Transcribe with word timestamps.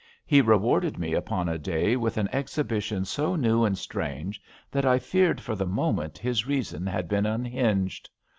He 0.25 0.41
rewarded 0.41 0.97
me 0.97 1.13
upon 1.13 1.47
a 1.47 1.59
day 1.59 1.95
with 1.95 2.17
an 2.17 2.27
exhibition 2.33 3.05
so 3.05 3.35
new 3.35 3.63
and 3.63 3.77
strange 3.77 4.41
that 4.71 4.83
I 4.83 4.97
feared 4.97 5.39
for 5.39 5.53
the 5.53 5.67
moment 5.67 6.17
his 6.17 6.47
reason 6.47 6.87
had 6.87 7.07
been 7.07 7.27
unhinged. 7.27 8.09